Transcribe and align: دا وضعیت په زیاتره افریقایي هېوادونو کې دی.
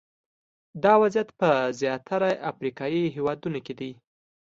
دا 0.83 0.93
وضعیت 1.03 1.29
په 1.39 1.49
زیاتره 1.79 2.29
افریقایي 2.51 3.03
هېوادونو 3.15 3.59
کې 3.65 3.73
دی. 3.79 3.91